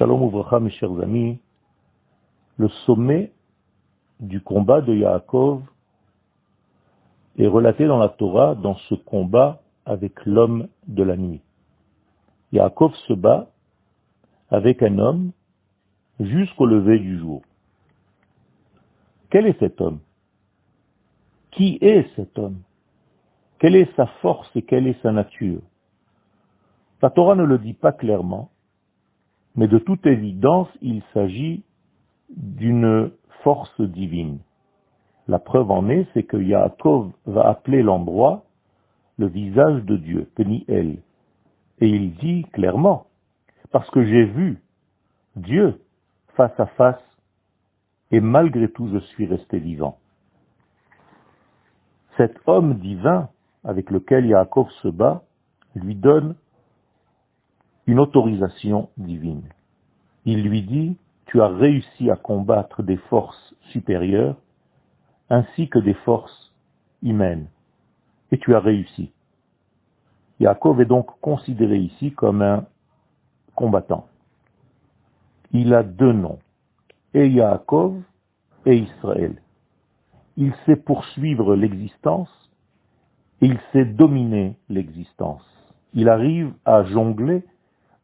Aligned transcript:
Shalom 0.00 0.22
Ouvracha, 0.22 0.60
mes 0.60 0.70
chers 0.70 0.98
amis, 1.02 1.38
le 2.56 2.70
sommet 2.86 3.34
du 4.18 4.40
combat 4.40 4.80
de 4.80 4.94
Yaakov 4.94 5.60
est 7.36 7.46
relaté 7.46 7.86
dans 7.86 7.98
la 7.98 8.08
Torah 8.08 8.54
dans 8.54 8.76
ce 8.88 8.94
combat 8.94 9.60
avec 9.84 10.24
l'homme 10.24 10.68
de 10.88 11.02
la 11.02 11.18
nuit. 11.18 11.42
Yaakov 12.50 12.94
se 13.08 13.12
bat 13.12 13.50
avec 14.48 14.82
un 14.82 14.98
homme 14.98 15.32
jusqu'au 16.18 16.64
lever 16.64 16.98
du 16.98 17.18
jour. 17.18 17.42
Quel 19.28 19.46
est 19.46 19.58
cet 19.58 19.82
homme? 19.82 19.98
Qui 21.50 21.76
est 21.82 22.08
cet 22.16 22.38
homme? 22.38 22.62
Quelle 23.58 23.76
est 23.76 23.94
sa 23.96 24.06
force 24.22 24.50
et 24.56 24.62
quelle 24.62 24.86
est 24.86 25.02
sa 25.02 25.12
nature? 25.12 25.60
La 27.02 27.10
Torah 27.10 27.34
ne 27.34 27.44
le 27.44 27.58
dit 27.58 27.74
pas 27.74 27.92
clairement, 27.92 28.50
mais 29.60 29.68
de 29.68 29.76
toute 29.76 30.06
évidence, 30.06 30.70
il 30.80 31.02
s'agit 31.12 31.62
d'une 32.34 33.10
force 33.44 33.78
divine. 33.82 34.38
La 35.28 35.38
preuve 35.38 35.70
en 35.70 35.90
est, 35.90 36.06
c'est 36.14 36.22
que 36.22 36.38
Yaakov 36.38 37.12
va 37.26 37.46
appeler 37.46 37.82
l'endroit 37.82 38.44
le 39.18 39.26
visage 39.26 39.84
de 39.84 39.98
Dieu, 39.98 40.30
Peniel. 40.34 41.02
Et 41.78 41.88
il 41.88 42.14
dit 42.14 42.46
clairement, 42.54 43.08
parce 43.70 43.90
que 43.90 44.02
j'ai 44.02 44.24
vu 44.24 44.62
Dieu 45.36 45.78
face 46.38 46.58
à 46.58 46.64
face, 46.64 47.04
et 48.12 48.20
malgré 48.20 48.66
tout 48.70 48.88
je 48.88 48.98
suis 49.08 49.26
resté 49.26 49.58
vivant. 49.58 49.98
Cet 52.16 52.38
homme 52.46 52.78
divin 52.78 53.28
avec 53.64 53.90
lequel 53.90 54.24
Yaakov 54.24 54.70
se 54.80 54.88
bat 54.88 55.22
lui 55.74 55.96
donne 55.96 56.34
une 57.86 57.98
autorisation 57.98 58.88
divine. 58.96 59.42
Il 60.24 60.42
lui 60.42 60.62
dit, 60.62 60.96
tu 61.26 61.40
as 61.40 61.48
réussi 61.48 62.10
à 62.10 62.16
combattre 62.16 62.82
des 62.82 62.96
forces 62.96 63.54
supérieures 63.70 64.36
ainsi 65.28 65.68
que 65.68 65.78
des 65.78 65.94
forces 65.94 66.52
humaines. 67.02 67.46
Et 68.32 68.38
tu 68.38 68.54
as 68.54 68.60
réussi. 68.60 69.12
Yaakov 70.40 70.80
est 70.80 70.86
donc 70.86 71.06
considéré 71.20 71.78
ici 71.78 72.12
comme 72.12 72.42
un 72.42 72.66
combattant. 73.54 74.06
Il 75.52 75.74
a 75.74 75.82
deux 75.82 76.12
noms, 76.12 76.38
et 77.14 77.28
Yaakov 77.28 78.00
et 78.66 78.76
Israël. 78.76 79.40
Il 80.36 80.54
sait 80.64 80.76
poursuivre 80.76 81.54
l'existence 81.54 82.30
et 83.40 83.46
il 83.46 83.58
sait 83.72 83.84
dominer 83.84 84.56
l'existence. 84.68 85.44
Il 85.92 86.08
arrive 86.08 86.52
à 86.64 86.84
jongler 86.84 87.42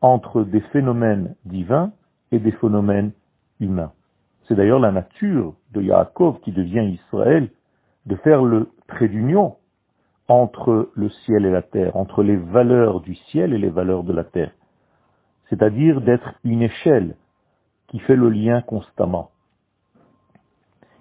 entre 0.00 0.42
des 0.42 0.60
phénomènes 0.60 1.34
divins 1.44 1.92
et 2.36 2.38
des 2.38 2.52
phénomènes 2.52 3.12
humains. 3.60 3.92
C'est 4.46 4.54
d'ailleurs 4.54 4.78
la 4.78 4.92
nature 4.92 5.54
de 5.72 5.82
Yaakov 5.82 6.40
qui 6.40 6.52
devient 6.52 6.86
Israël 6.92 7.50
de 8.06 8.16
faire 8.16 8.42
le 8.42 8.70
trait 8.86 9.08
d'union 9.08 9.56
entre 10.28 10.90
le 10.94 11.08
ciel 11.08 11.44
et 11.46 11.50
la 11.50 11.62
terre, 11.62 11.96
entre 11.96 12.22
les 12.22 12.36
valeurs 12.36 13.00
du 13.00 13.14
ciel 13.14 13.52
et 13.52 13.58
les 13.58 13.70
valeurs 13.70 14.04
de 14.04 14.12
la 14.12 14.24
terre. 14.24 14.52
C'est-à-dire 15.48 16.00
d'être 16.00 16.34
une 16.44 16.62
échelle 16.62 17.16
qui 17.88 17.98
fait 18.00 18.16
le 18.16 18.30
lien 18.30 18.62
constamment. 18.62 19.30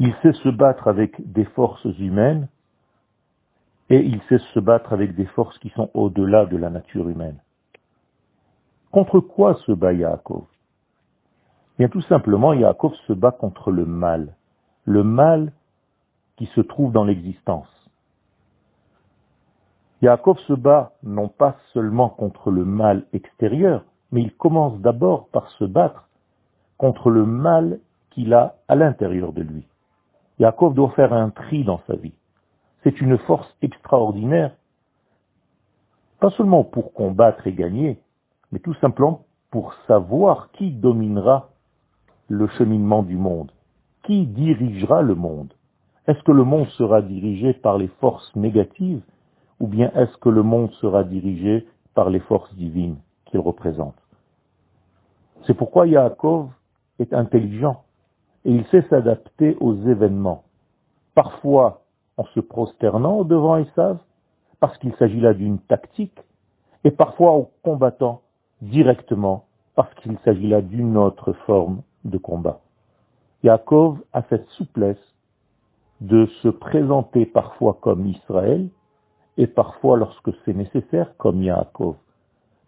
Il 0.00 0.14
sait 0.22 0.32
se 0.32 0.48
battre 0.48 0.86
avec 0.86 1.32
des 1.32 1.44
forces 1.44 1.84
humaines 1.98 2.48
et 3.90 4.00
il 4.00 4.20
sait 4.28 4.38
se 4.54 4.60
battre 4.60 4.92
avec 4.92 5.14
des 5.14 5.26
forces 5.26 5.58
qui 5.58 5.70
sont 5.70 5.90
au-delà 5.94 6.46
de 6.46 6.56
la 6.56 6.70
nature 6.70 7.08
humaine. 7.08 7.38
Contre 8.92 9.20
quoi 9.20 9.54
se 9.66 9.72
bat 9.72 9.92
Yaakov? 9.92 10.46
Bien 11.78 11.88
tout 11.88 12.02
simplement, 12.02 12.52
Yaakov 12.54 12.92
se 13.06 13.12
bat 13.12 13.30
contre 13.30 13.70
le 13.70 13.86
mal, 13.86 14.34
le 14.84 15.04
mal 15.04 15.52
qui 16.36 16.46
se 16.46 16.60
trouve 16.60 16.90
dans 16.90 17.04
l'existence. 17.04 17.68
Yaakov 20.02 20.38
se 20.40 20.54
bat 20.54 20.92
non 21.04 21.28
pas 21.28 21.56
seulement 21.72 22.08
contre 22.08 22.50
le 22.50 22.64
mal 22.64 23.04
extérieur, 23.12 23.84
mais 24.10 24.22
il 24.22 24.34
commence 24.34 24.80
d'abord 24.80 25.28
par 25.28 25.48
se 25.50 25.64
battre 25.64 26.08
contre 26.78 27.10
le 27.10 27.24
mal 27.24 27.78
qu'il 28.10 28.34
a 28.34 28.56
à 28.66 28.74
l'intérieur 28.74 29.32
de 29.32 29.42
lui. 29.42 29.64
Yaakov 30.40 30.74
doit 30.74 30.90
faire 30.90 31.12
un 31.12 31.30
tri 31.30 31.62
dans 31.62 31.80
sa 31.86 31.94
vie. 31.94 32.14
C'est 32.82 33.00
une 33.00 33.18
force 33.18 33.52
extraordinaire, 33.62 34.52
pas 36.18 36.30
seulement 36.30 36.64
pour 36.64 36.92
combattre 36.92 37.46
et 37.46 37.52
gagner, 37.52 38.00
mais 38.50 38.58
tout 38.58 38.74
simplement 38.74 39.24
pour 39.50 39.74
savoir 39.86 40.50
qui 40.52 40.72
dominera 40.72 41.50
le 42.28 42.46
cheminement 42.48 43.02
du 43.02 43.16
monde, 43.16 43.50
qui 44.04 44.26
dirigera 44.26 45.02
le 45.02 45.14
monde? 45.14 45.52
Est-ce 46.06 46.22
que 46.22 46.32
le 46.32 46.44
monde 46.44 46.68
sera 46.68 47.02
dirigé 47.02 47.52
par 47.54 47.78
les 47.78 47.88
forces 48.00 48.34
négatives 48.36 49.02
ou 49.60 49.66
bien 49.66 49.90
est-ce 49.94 50.16
que 50.18 50.28
le 50.28 50.42
monde 50.42 50.70
sera 50.80 51.04
dirigé 51.04 51.66
par 51.94 52.10
les 52.10 52.20
forces 52.20 52.54
divines 52.54 52.96
qu'il 53.26 53.40
représente? 53.40 53.96
C'est 55.46 55.54
pourquoi 55.54 55.86
Yaakov 55.86 56.48
est 56.98 57.12
intelligent 57.12 57.82
et 58.44 58.52
il 58.52 58.64
sait 58.66 58.86
s'adapter 58.88 59.56
aux 59.60 59.74
événements. 59.74 60.44
Parfois 61.14 61.82
en 62.16 62.24
se 62.34 62.40
prosternant 62.40 63.24
devant 63.24 63.56
Esav, 63.56 63.98
parce 64.60 64.76
qu'il 64.78 64.94
s'agit 64.96 65.20
là 65.20 65.34
d'une 65.34 65.58
tactique, 65.58 66.18
et 66.84 66.90
parfois 66.90 67.32
en 67.32 67.50
combattant 67.62 68.22
directement, 68.60 69.44
parce 69.74 69.92
qu'il 69.96 70.18
s'agit 70.24 70.48
là 70.48 70.60
d'une 70.60 70.96
autre 70.96 71.32
forme 71.46 71.82
de 72.04 72.18
combat. 72.18 72.60
Yaakov 73.42 73.98
a 74.12 74.22
cette 74.30 74.48
souplesse 74.50 74.96
de 76.00 76.26
se 76.42 76.48
présenter 76.48 77.26
parfois 77.26 77.78
comme 77.80 78.06
Israël, 78.06 78.68
et 79.36 79.46
parfois, 79.46 79.96
lorsque 79.96 80.30
c'est 80.44 80.54
nécessaire, 80.54 81.16
comme 81.16 81.42
Yaakov. 81.42 81.96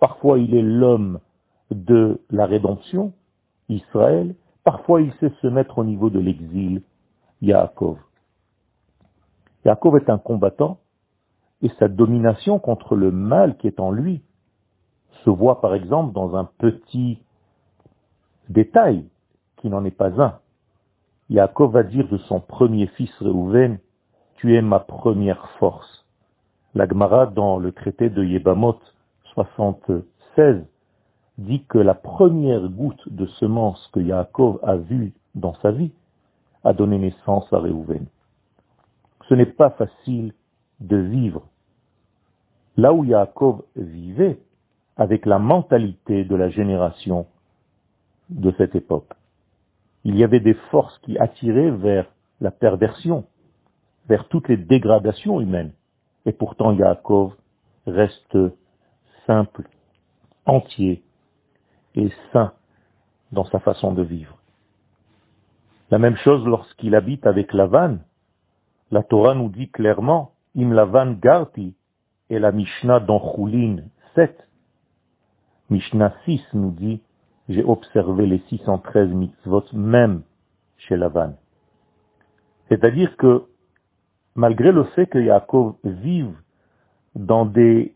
Parfois, 0.00 0.38
il 0.38 0.54
est 0.54 0.62
l'homme 0.62 1.20
de 1.70 2.20
la 2.30 2.46
rédemption, 2.46 3.12
Israël, 3.68 4.34
parfois 4.64 5.00
il 5.00 5.12
sait 5.14 5.32
se 5.42 5.46
mettre 5.46 5.78
au 5.78 5.84
niveau 5.84 6.10
de 6.10 6.18
l'exil, 6.18 6.82
Yaakov. 7.40 7.98
Yaakov 9.64 9.96
est 9.96 10.10
un 10.10 10.18
combattant, 10.18 10.78
et 11.62 11.70
sa 11.78 11.88
domination 11.88 12.58
contre 12.58 12.96
le 12.96 13.10
mal 13.10 13.56
qui 13.56 13.66
est 13.66 13.80
en 13.80 13.90
lui 13.90 14.22
se 15.24 15.30
voit 15.30 15.60
par 15.60 15.74
exemple 15.74 16.12
dans 16.12 16.36
un 16.36 16.44
petit 16.44 17.18
détail 18.48 19.08
qui 19.56 19.68
n'en 19.68 19.84
est 19.84 19.90
pas 19.90 20.20
un. 20.20 20.38
Yaakov 21.30 21.72
va 21.72 21.82
dire 21.82 22.08
de 22.08 22.18
son 22.18 22.40
premier 22.40 22.86
fils 22.88 23.12
Reuven, 23.20 23.78
tu 24.36 24.54
es 24.56 24.62
ma 24.62 24.80
première 24.80 25.48
force. 25.58 26.04
La 26.74 26.86
Gemara 26.86 27.26
dans 27.26 27.58
le 27.58 27.72
traité 27.72 28.10
de 28.10 28.22
Yebamot 28.22 28.78
76 29.34 30.64
dit 31.38 31.64
que 31.64 31.78
la 31.78 31.94
première 31.94 32.68
goutte 32.68 33.08
de 33.08 33.26
semence 33.26 33.88
que 33.92 34.00
Yaakov 34.00 34.60
a 34.62 34.76
vue 34.76 35.12
dans 35.34 35.54
sa 35.62 35.70
vie 35.70 35.92
a 36.64 36.72
donné 36.72 36.98
naissance 36.98 37.50
à 37.52 37.58
Reuven. 37.58 38.06
Ce 39.28 39.34
n'est 39.34 39.46
pas 39.46 39.70
facile 39.70 40.32
de 40.80 40.96
vivre 40.96 41.42
là 42.76 42.92
où 42.92 43.04
Yaakov 43.04 43.62
vivait 43.76 44.38
avec 44.96 45.26
la 45.26 45.38
mentalité 45.38 46.24
de 46.24 46.34
la 46.36 46.50
génération 46.50 47.26
de 48.30 48.52
cette 48.58 48.74
époque. 48.74 49.12
Il 50.08 50.16
y 50.16 50.22
avait 50.22 50.38
des 50.38 50.54
forces 50.70 50.96
qui 51.00 51.18
attiraient 51.18 51.72
vers 51.72 52.06
la 52.40 52.52
perversion, 52.52 53.24
vers 54.08 54.28
toutes 54.28 54.46
les 54.46 54.56
dégradations 54.56 55.40
humaines. 55.40 55.72
Et 56.26 56.32
pourtant 56.32 56.72
Yaakov 56.72 57.34
reste 57.88 58.38
simple, 59.26 59.68
entier 60.44 61.02
et 61.96 62.08
sain 62.32 62.52
dans 63.32 63.46
sa 63.46 63.58
façon 63.58 63.94
de 63.94 64.02
vivre. 64.02 64.38
La 65.90 65.98
même 65.98 66.16
chose 66.18 66.46
lorsqu'il 66.46 66.94
habite 66.94 67.26
avec 67.26 67.52
Lavan. 67.52 67.98
La 68.92 69.02
Torah 69.02 69.34
nous 69.34 69.48
dit 69.48 69.70
clairement, 69.70 70.34
Im 70.56 70.72
Lavan 70.72 71.14
Garti, 71.14 71.74
et 72.30 72.38
la 72.38 72.52
Mishnah 72.52 73.00
dans 73.00 73.34
Choulin 73.34 73.78
7. 74.14 74.48
Mishnah 75.68 76.14
6 76.26 76.42
nous 76.52 76.70
dit, 76.70 77.00
j'ai 77.48 77.64
observé 77.64 78.26
les 78.26 78.38
613 78.48 79.10
mitzvot 79.10 79.64
même 79.72 80.22
chez 80.78 80.96
Lavan. 80.96 81.34
C'est-à-dire 82.68 83.16
que 83.16 83.44
malgré 84.34 84.72
le 84.72 84.84
fait 84.84 85.06
que 85.06 85.18
Yaakov 85.18 85.74
vive 85.84 86.34
dans 87.14 87.46
des 87.46 87.94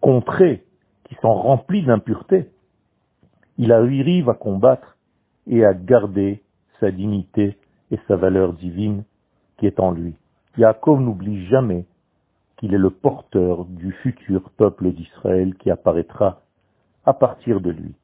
contrées 0.00 0.64
qui 1.04 1.14
sont 1.16 1.34
remplies 1.34 1.84
d'impureté, 1.84 2.50
il 3.56 3.72
arrive 3.72 4.28
à 4.28 4.34
combattre 4.34 4.96
et 5.46 5.64
à 5.64 5.74
garder 5.74 6.42
sa 6.78 6.90
dignité 6.90 7.58
et 7.90 7.98
sa 8.06 8.16
valeur 8.16 8.52
divine 8.52 9.04
qui 9.58 9.66
est 9.66 9.80
en 9.80 9.90
lui. 9.90 10.14
Yaakov 10.56 11.00
n'oublie 11.00 11.46
jamais 11.46 11.86
qu'il 12.56 12.74
est 12.74 12.78
le 12.78 12.90
porteur 12.90 13.64
du 13.64 13.92
futur 13.92 14.50
peuple 14.50 14.92
d'Israël 14.92 15.54
qui 15.56 15.70
apparaîtra 15.70 16.42
à 17.08 17.14
partir 17.14 17.62
de 17.62 17.70
lui. 17.70 17.94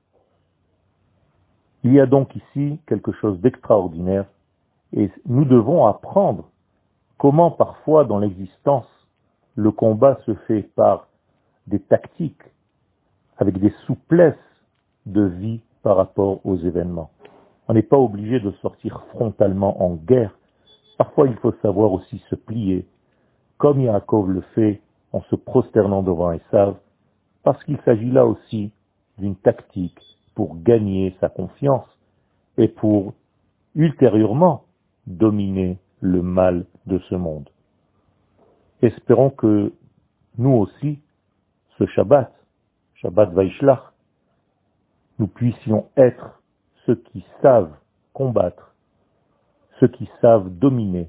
Il 1.83 1.93
y 1.93 2.01
a 2.01 2.07
donc 2.07 2.35
ici 2.35 2.81
quelque 2.87 3.13
chose 3.13 3.39
d'extraordinaire 3.43 4.25
et 4.95 5.11
nous 5.27 5.45
devons 5.45 5.85
apprendre 5.85 6.49
comment 7.19 7.51
parfois 7.51 8.07
dans 8.07 8.19
l'existence 8.19 8.87
le 9.57 9.71
combat 9.71 10.19
se 10.25 10.33
fait 10.47 10.63
par 10.75 11.09
des 11.67 11.81
tactiques, 11.81 12.51
avec 13.37 13.59
des 13.59 13.75
souplesses 13.87 14.35
de 15.05 15.25
vie 15.25 15.61
par 15.83 15.99
rapport 15.99 16.41
aux 16.47 16.57
événements. 16.57 17.11
On 17.69 17.75
n'est 17.75 17.83
pas 17.83 17.99
obligé 17.99 18.41
de 18.41 18.53
sortir 18.63 19.05
frontalement 19.11 19.85
en 19.85 19.97
guerre. 19.97 20.35
Parfois, 20.97 21.27
il 21.27 21.37
faut 21.37 21.53
savoir 21.61 21.93
aussi 21.93 22.25
se 22.31 22.37
plier, 22.37 22.87
comme 23.59 23.83
Yaakov 23.83 24.31
le 24.31 24.41
fait 24.55 24.81
en 25.13 25.21
se 25.25 25.37
prosternant 25.37 26.03
devant 26.03 26.33
Esav, 26.33 26.77
parce 27.43 27.63
qu'il 27.65 27.79
s'agit 27.85 28.11
là 28.11 28.25
aussi 28.25 28.73
d'une 29.19 29.37
tactique 29.37 30.01
pour 30.35 30.61
gagner 30.63 31.17
sa 31.21 31.29
confiance 31.29 31.87
et 32.59 32.69
pour 32.69 33.15
ultérieurement 33.75 34.65
dominer 35.07 35.79
le 36.01 36.23
mal 36.23 36.67
de 36.87 36.99
ce 37.11 37.15
monde. 37.15 37.49
Espérons 38.83 39.31
que 39.31 39.73
nous 40.39 40.51
aussi, 40.53 40.99
ce 41.79 41.87
Shabbat, 41.87 42.33
Shabbat 42.97 43.33
Vaishlach, 43.33 43.93
nous 45.19 45.29
puissions 45.29 45.87
être 45.97 46.41
ceux 46.87 46.97
qui 46.97 47.25
savent 47.41 47.75
combattre, 48.13 48.75
ceux 49.81 49.89
qui 49.89 50.09
savent 50.21 50.51
dominer, 50.51 51.09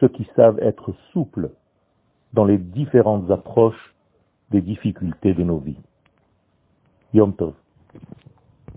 ceux 0.00 0.08
qui 0.08 0.28
savent 0.36 0.58
être 0.60 0.92
souples 1.12 1.50
dans 2.32 2.44
les 2.44 2.58
différentes 2.58 3.30
approches 3.30 3.94
des 4.50 4.60
difficultés 4.60 5.34
de 5.34 5.42
nos 5.42 5.58
vies. 5.58 5.80
Yom 7.12 7.32
Tov. 7.36 7.54